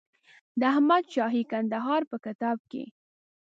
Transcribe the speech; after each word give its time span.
د 0.59 0.61
احمدشاهي 0.73 1.43
کندهار 1.51 2.01
په 2.11 2.17
کتاب 2.25 2.57
کې. 2.71 2.83